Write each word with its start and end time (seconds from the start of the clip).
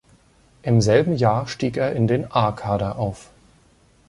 Im 0.63 0.81
selben 0.81 1.13
Jahr 1.15 1.45
stieg 1.47 1.77
er 1.77 1.93
in 1.93 2.07
den 2.07 2.25
A-Kader 2.31 2.97
auf. 2.97 3.29